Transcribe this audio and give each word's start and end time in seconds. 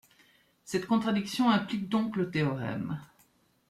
Cette 0.65 0.87
contradiction 0.87 1.51
implique 1.51 1.87
donc 1.87 2.15
le 2.15 2.31
théorème. 2.31 2.99